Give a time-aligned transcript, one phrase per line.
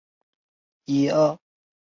[0.87, 1.39] 布拉萨克。